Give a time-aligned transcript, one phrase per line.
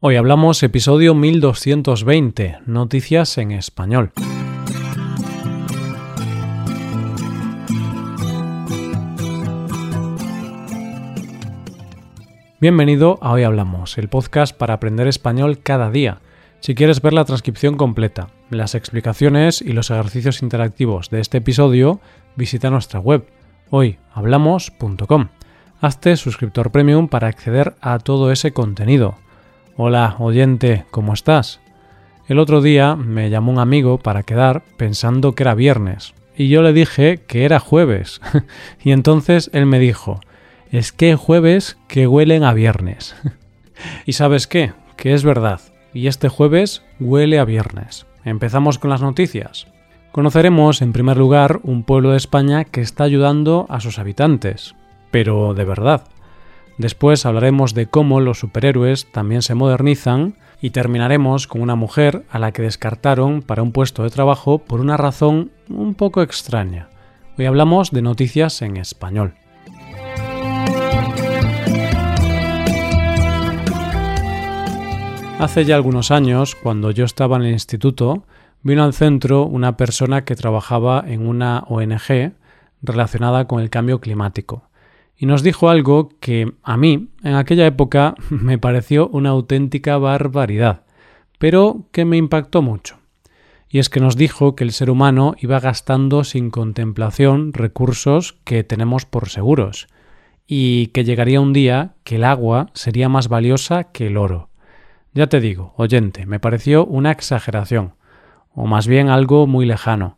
[0.00, 4.12] Hoy hablamos episodio 1220, Noticias en Español.
[12.60, 16.20] Bienvenido a Hoy Hablamos, el podcast para aprender español cada día.
[16.60, 21.98] Si quieres ver la transcripción completa, las explicaciones y los ejercicios interactivos de este episodio,
[22.36, 23.26] visita nuestra web
[23.70, 25.30] hoyhablamos.com.
[25.80, 29.16] Hazte suscriptor premium para acceder a todo ese contenido
[29.80, 31.60] Hola, oyente, ¿cómo estás?
[32.26, 36.62] El otro día me llamó un amigo para quedar pensando que era viernes y yo
[36.62, 38.20] le dije que era jueves.
[38.82, 40.18] y entonces él me dijo,
[40.72, 43.14] es que jueves que huelen a viernes.
[44.04, 45.60] y sabes qué, que es verdad,
[45.94, 48.04] y este jueves huele a viernes.
[48.24, 49.68] Empezamos con las noticias.
[50.10, 54.74] Conoceremos en primer lugar un pueblo de España que está ayudando a sus habitantes,
[55.12, 56.02] pero de verdad.
[56.78, 62.38] Después hablaremos de cómo los superhéroes también se modernizan y terminaremos con una mujer a
[62.38, 66.88] la que descartaron para un puesto de trabajo por una razón un poco extraña.
[67.36, 69.34] Hoy hablamos de noticias en español.
[75.40, 78.24] Hace ya algunos años, cuando yo estaba en el instituto,
[78.62, 82.34] vino al centro una persona que trabajaba en una ONG
[82.82, 84.67] relacionada con el cambio climático
[85.18, 90.82] y nos dijo algo que a mí, en aquella época, me pareció una auténtica barbaridad,
[91.38, 92.98] pero que me impactó mucho.
[93.68, 98.64] Y es que nos dijo que el ser humano iba gastando sin contemplación recursos que
[98.64, 99.88] tenemos por seguros,
[100.46, 104.48] y que llegaría un día que el agua sería más valiosa que el oro.
[105.12, 107.94] Ya te digo, oyente, me pareció una exageración,
[108.54, 110.16] o más bien algo muy lejano,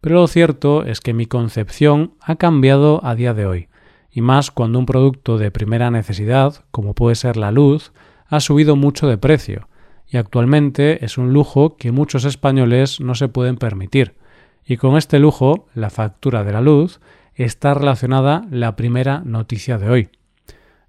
[0.00, 3.69] pero lo cierto es que mi concepción ha cambiado a día de hoy
[4.12, 7.92] y más cuando un producto de primera necesidad, como puede ser la luz,
[8.26, 9.68] ha subido mucho de precio,
[10.06, 14.16] y actualmente es un lujo que muchos españoles no se pueden permitir.
[14.64, 17.00] Y con este lujo, la factura de la luz,
[17.34, 20.08] está relacionada la primera noticia de hoy.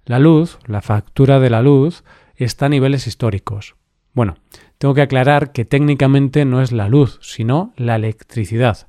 [0.04, 2.02] La luz, la factura de la luz,
[2.36, 3.76] está a niveles históricos.
[4.12, 4.36] Bueno,
[4.78, 8.88] tengo que aclarar que técnicamente no es la luz, sino la electricidad.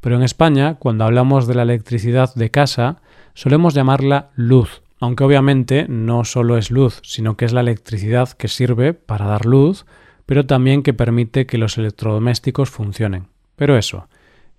[0.00, 3.02] Pero en España, cuando hablamos de la electricidad de casa,
[3.34, 8.48] solemos llamarla luz, aunque obviamente no solo es luz, sino que es la electricidad que
[8.48, 9.84] sirve para dar luz,
[10.24, 13.28] pero también que permite que los electrodomésticos funcionen.
[13.56, 14.08] Pero eso,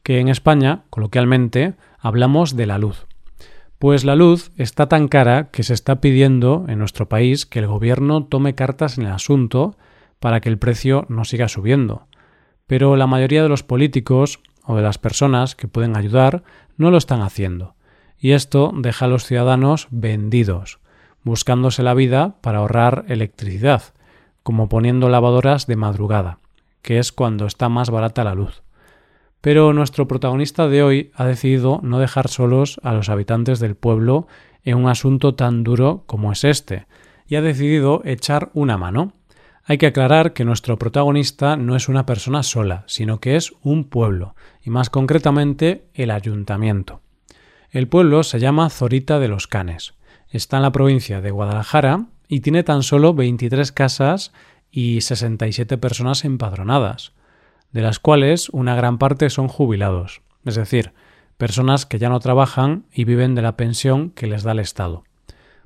[0.03, 3.07] que en España, coloquialmente, hablamos de la luz.
[3.79, 7.67] Pues la luz está tan cara que se está pidiendo en nuestro país que el
[7.67, 9.77] gobierno tome cartas en el asunto
[10.19, 12.07] para que el precio no siga subiendo.
[12.67, 16.43] Pero la mayoría de los políticos o de las personas que pueden ayudar
[16.77, 17.74] no lo están haciendo
[18.19, 20.79] y esto deja a los ciudadanos vendidos,
[21.23, 23.83] buscándose la vida para ahorrar electricidad,
[24.43, 26.39] como poniendo lavadoras de madrugada,
[26.81, 28.61] que es cuando está más barata la luz.
[29.41, 34.27] Pero nuestro protagonista de hoy ha decidido no dejar solos a los habitantes del pueblo
[34.63, 36.87] en un asunto tan duro como es este,
[37.27, 39.13] y ha decidido echar una mano.
[39.63, 43.85] Hay que aclarar que nuestro protagonista no es una persona sola, sino que es un
[43.85, 47.01] pueblo, y más concretamente el ayuntamiento.
[47.75, 49.95] El pueblo se llama Zorita de los Canes.
[50.29, 54.31] Está en la provincia de Guadalajara y tiene tan solo 23 casas
[54.71, 57.11] y 67 personas empadronadas,
[57.73, 60.93] de las cuales una gran parte son jubilados, es decir,
[61.35, 65.03] personas que ya no trabajan y viven de la pensión que les da el Estado.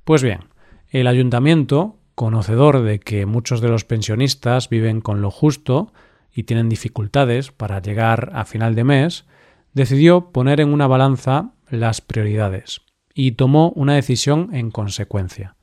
[0.04, 0.46] Pues bien,
[0.90, 5.94] el ayuntamiento, conocedor de que muchos de los pensionistas viven con lo justo
[6.34, 9.26] y tienen dificultades para llegar a final de mes,
[9.74, 12.82] decidió poner en una balanza las prioridades
[13.14, 15.56] y tomó una decisión en consecuencia.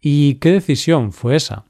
[0.00, 1.64] ¿Y qué decisión fue esa?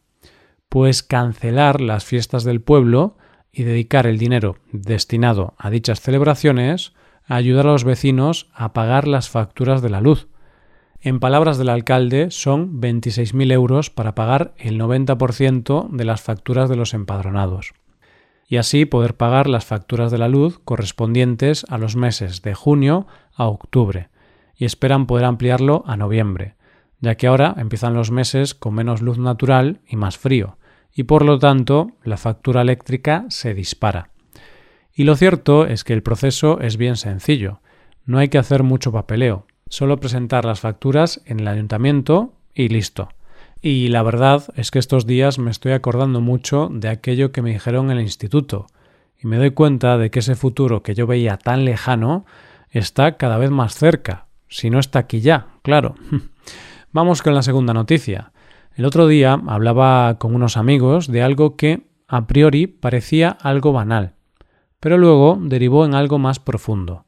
[0.68, 3.16] Pues cancelar las fiestas del pueblo
[3.52, 6.92] y dedicar el dinero destinado a dichas celebraciones
[7.26, 10.28] a ayudar a los vecinos a pagar las facturas de la luz.
[11.00, 16.76] En palabras del alcalde, son 26.000 euros para pagar el 90% de las facturas de
[16.76, 17.72] los empadronados
[18.48, 23.06] y así poder pagar las facturas de la luz correspondientes a los meses de junio
[23.36, 24.08] a octubre,
[24.56, 26.54] y esperan poder ampliarlo a noviembre,
[27.00, 30.58] ya que ahora empiezan los meses con menos luz natural y más frío,
[30.94, 34.10] y por lo tanto la factura eléctrica se dispara.
[34.94, 37.60] Y lo cierto es que el proceso es bien sencillo,
[38.06, 43.10] no hay que hacer mucho papeleo, solo presentar las facturas en el ayuntamiento y listo.
[43.60, 47.52] Y la verdad es que estos días me estoy acordando mucho de aquello que me
[47.52, 48.66] dijeron en el instituto,
[49.18, 52.24] y me doy cuenta de que ese futuro que yo veía tan lejano
[52.78, 55.94] está cada vez más cerca, si no está aquí ya, claro.
[56.92, 58.32] Vamos con la segunda noticia.
[58.74, 64.14] El otro día hablaba con unos amigos de algo que a priori parecía algo banal,
[64.80, 67.04] pero luego derivó en algo más profundo.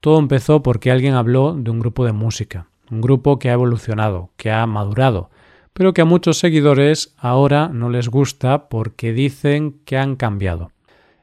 [0.00, 4.30] Todo empezó porque alguien habló de un grupo de música, un grupo que ha evolucionado,
[4.36, 5.30] que ha madurado,
[5.72, 10.70] pero que a muchos seguidores ahora no les gusta porque dicen que han cambiado.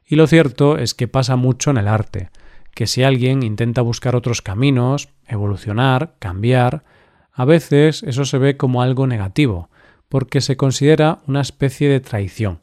[0.06, 2.30] Y lo cierto es que pasa mucho en el arte,
[2.74, 6.84] que si alguien intenta buscar otros caminos, evolucionar, cambiar,
[7.32, 9.70] a veces eso se ve como algo negativo,
[10.08, 12.60] porque se considera una especie de traición.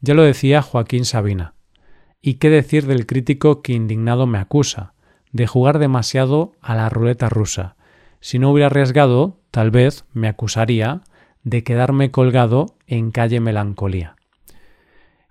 [0.00, 1.54] Ya lo decía Joaquín Sabina.
[2.20, 4.94] ¿Y qué decir del crítico que indignado me acusa?
[5.32, 7.76] De jugar demasiado a la ruleta rusa.
[8.20, 11.02] Si no hubiera arriesgado, tal vez me acusaría
[11.42, 14.16] de quedarme colgado en calle melancolía.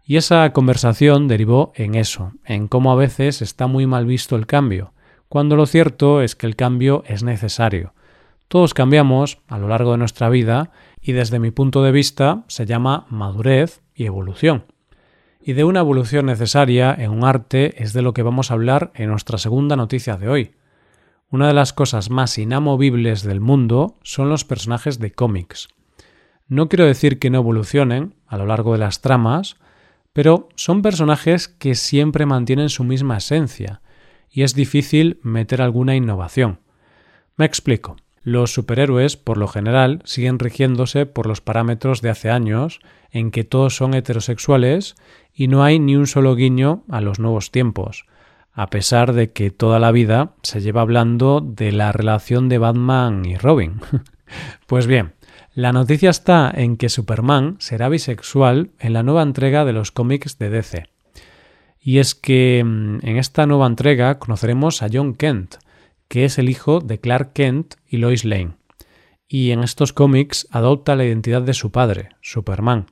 [0.06, 4.46] Y esa conversación derivó en eso, en cómo a veces está muy mal visto el
[4.46, 4.94] cambio,
[5.30, 7.94] cuando lo cierto es que el cambio es necesario.
[8.50, 10.72] Todos cambiamos a lo largo de nuestra vida
[11.02, 14.66] y desde mi punto de vista se llama madurez y evolución.
[15.42, 18.92] Y de una evolución necesaria en un arte es de lo que vamos a hablar
[18.96, 20.52] en nuestra segunda noticia de hoy.
[21.30, 25.68] Una de las cosas más inamovibles del mundo son los personajes de cómics.
[26.48, 29.58] No quiero decir que no evolucionen a lo largo de las tramas,
[30.14, 33.82] pero son personajes que siempre mantienen su misma esencia,
[34.30, 36.60] y es difícil meter alguna innovación.
[37.36, 37.98] Me explico.
[38.24, 42.80] Los superhéroes, por lo general, siguen rigiéndose por los parámetros de hace años,
[43.12, 44.96] en que todos son heterosexuales
[45.34, 48.06] y no hay ni un solo guiño a los nuevos tiempos,
[48.54, 53.26] a pesar de que toda la vida se lleva hablando de la relación de Batman
[53.26, 53.82] y Robin.
[54.68, 55.14] pues bien,
[55.56, 60.40] la noticia está en que Superman será bisexual en la nueva entrega de los cómics
[60.40, 60.88] de DC.
[61.80, 65.58] Y es que mm, en esta nueva entrega conoceremos a John Kent,
[66.08, 68.56] que es el hijo de Clark Kent y Lois Lane.
[69.28, 72.88] Y en estos cómics adopta la identidad de su padre, Superman.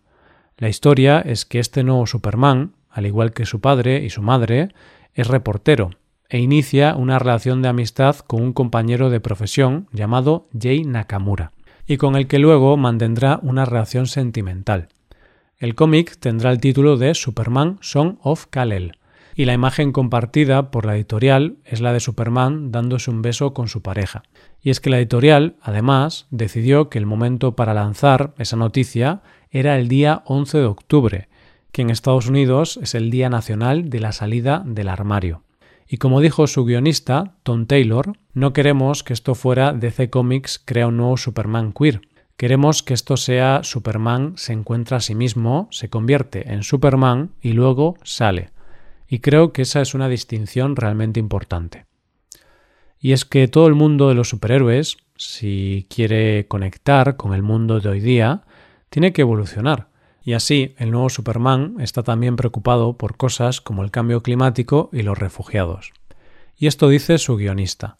[0.57, 4.69] La historia es que este nuevo Superman, al igual que su padre y su madre,
[5.15, 5.89] es reportero
[6.29, 11.53] e inicia una relación de amistad con un compañero de profesión llamado Jay Nakamura
[11.87, 14.89] y con el que luego mantendrá una relación sentimental.
[15.57, 18.97] El cómic tendrá el título de Superman Song of Kal-El,
[19.35, 23.67] y la imagen compartida por la editorial es la de Superman dándose un beso con
[23.67, 24.23] su pareja.
[24.61, 29.77] Y es que la editorial, además, decidió que el momento para lanzar esa noticia era
[29.77, 31.29] el día 11 de octubre,
[31.71, 35.43] que en Estados Unidos es el Día Nacional de la Salida del Armario.
[35.93, 40.87] Y como dijo su guionista, Tom Taylor, no queremos que esto fuera DC Comics crea
[40.87, 41.99] un nuevo Superman queer.
[42.37, 47.51] Queremos que esto sea Superman se encuentra a sí mismo, se convierte en Superman y
[47.51, 48.51] luego sale.
[49.09, 51.87] Y creo que esa es una distinción realmente importante.
[52.97, 57.81] Y es que todo el mundo de los superhéroes, si quiere conectar con el mundo
[57.81, 58.43] de hoy día,
[58.89, 59.90] tiene que evolucionar.
[60.23, 65.01] Y así, el nuevo Superman está también preocupado por cosas como el cambio climático y
[65.01, 65.93] los refugiados.
[66.57, 67.97] Y esto dice su guionista.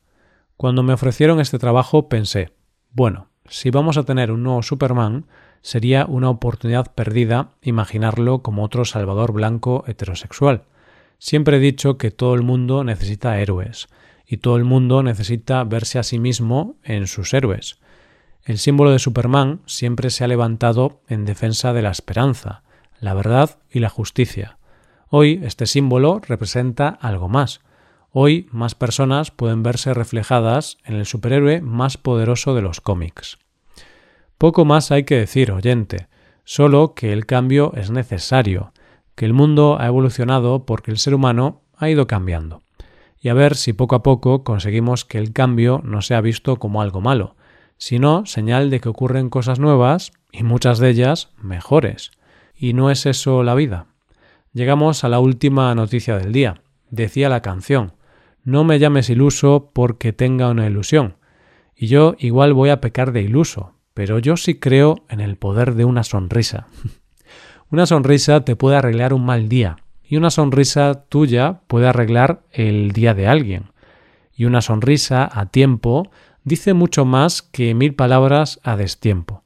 [0.56, 2.52] Cuando me ofrecieron este trabajo pensé,
[2.92, 5.26] bueno, si vamos a tener un nuevo Superman,
[5.62, 10.64] sería una oportunidad perdida imaginarlo como otro Salvador blanco heterosexual.
[11.18, 13.88] Siempre he dicho que todo el mundo necesita héroes,
[14.26, 17.80] y todo el mundo necesita verse a sí mismo en sus héroes.
[18.44, 22.64] El símbolo de Superman siempre se ha levantado en defensa de la esperanza,
[23.00, 24.58] la verdad y la justicia.
[25.10, 27.62] Hoy este símbolo representa algo más.
[28.12, 33.38] Hoy más personas pueden verse reflejadas en el superhéroe más poderoso de los cómics.
[34.38, 36.08] Poco más hay que decir, oyente,
[36.44, 38.74] solo que el cambio es necesario,
[39.14, 42.64] que el mundo ha evolucionado porque el ser humano ha ido cambiando.
[43.20, 46.82] Y a ver si poco a poco conseguimos que el cambio no sea visto como
[46.82, 47.36] algo malo,
[47.82, 52.12] sino señal de que ocurren cosas nuevas y muchas de ellas mejores.
[52.56, 53.88] ¿Y no es eso la vida?
[54.54, 56.62] Llegamos a la última noticia del día.
[56.92, 57.94] Decía la canción,
[58.44, 61.16] no me llames iluso porque tenga una ilusión.
[61.76, 65.74] Y yo igual voy a pecar de iluso, pero yo sí creo en el poder
[65.74, 66.68] de una sonrisa.
[67.72, 72.92] una sonrisa te puede arreglar un mal día, y una sonrisa tuya puede arreglar el
[72.92, 73.72] día de alguien.
[74.36, 76.12] Y una sonrisa a tiempo
[76.44, 79.44] dice mucho más que mil palabras a destiempo.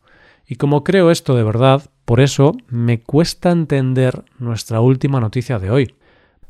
[0.47, 5.71] Y como creo esto de verdad, por eso me cuesta entender nuestra última noticia de
[5.71, 5.95] hoy.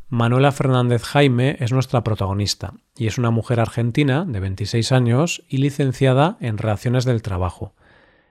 [0.10, 5.58] Manuela Fernández Jaime es nuestra protagonista y es una mujer argentina de 26 años y
[5.58, 7.74] licenciada en Relaciones del Trabajo.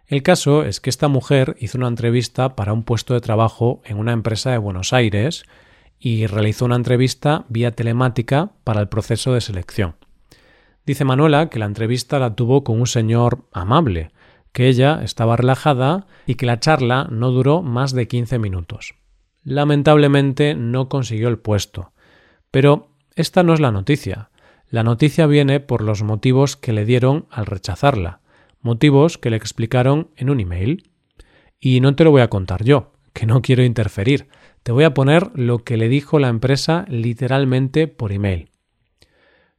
[0.07, 3.99] El caso es que esta mujer hizo una entrevista para un puesto de trabajo en
[3.99, 5.45] una empresa de Buenos Aires
[5.99, 9.97] y realizó una entrevista vía telemática para el proceso de selección.
[10.87, 14.11] Dice Manuela que la entrevista la tuvo con un señor amable,
[14.53, 18.95] que ella estaba relajada y que la charla no duró más de 15 minutos.
[19.43, 21.93] Lamentablemente no consiguió el puesto.
[22.51, 24.31] Pero esta no es la noticia.
[24.69, 28.21] La noticia viene por los motivos que le dieron al rechazarla,
[28.61, 30.91] motivos que le explicaron en un email.
[31.59, 34.29] Y no te lo voy a contar yo, que no quiero interferir.
[34.63, 38.51] Te voy a poner lo que le dijo la empresa literalmente por email.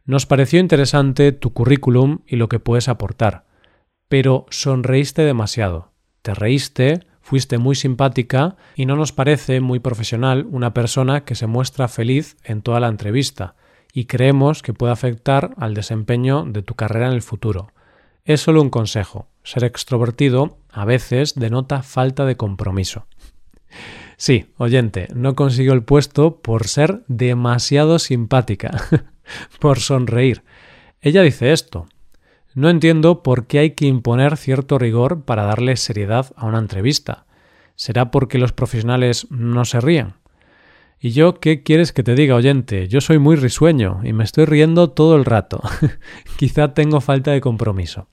[0.06, 3.46] Nos pareció interesante tu currículum y lo que puedes aportar,
[4.08, 5.94] pero sonreíste demasiado.
[6.22, 11.48] Te reíste, fuiste muy simpática y no nos parece muy profesional una persona que se
[11.48, 13.56] muestra feliz en toda la entrevista
[13.94, 17.72] y creemos que puede afectar al desempeño de tu carrera en el futuro.
[18.26, 19.28] Es solo un consejo.
[19.44, 23.08] Ser extrovertido a veces denota falta de compromiso.
[24.18, 28.72] Sí, oyente, no consiguió el puesto por ser demasiado simpática,
[29.60, 30.44] por sonreír.
[31.02, 31.88] Ella dice esto.
[32.54, 37.26] No entiendo por qué hay que imponer cierto rigor para darle seriedad a una entrevista.
[37.76, 40.14] ¿Será porque los profesionales no se ríen?
[41.00, 42.88] ¿Y yo qué quieres que te diga, oyente?
[42.88, 45.62] Yo soy muy risueño y me estoy riendo todo el rato.
[46.38, 48.08] Quizá tengo falta de compromiso.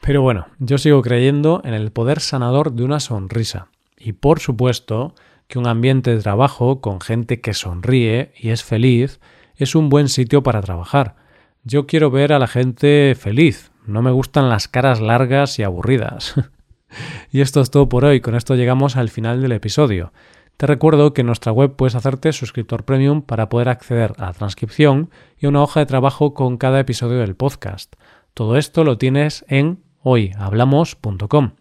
[0.00, 3.68] Pero bueno, yo sigo creyendo en el poder sanador de una sonrisa.
[3.98, 5.14] Y por supuesto
[5.48, 9.20] que un ambiente de trabajo con gente que sonríe y es feliz
[9.64, 11.16] es un buen sitio para trabajar.
[11.64, 13.70] Yo quiero ver a la gente feliz.
[13.86, 16.34] No me gustan las caras largas y aburridas.
[17.30, 18.20] y esto es todo por hoy.
[18.20, 20.12] Con esto llegamos al final del episodio.
[20.56, 24.32] Te recuerdo que en nuestra web puedes hacerte suscriptor premium para poder acceder a la
[24.32, 27.94] transcripción y una hoja de trabajo con cada episodio del podcast.
[28.34, 31.52] Todo esto lo tienes en hoyhablamos.com.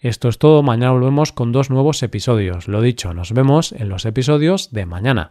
[0.00, 2.66] Esto es todo, mañana volvemos con dos nuevos episodios.
[2.66, 5.30] Lo dicho, nos vemos en los episodios de mañana.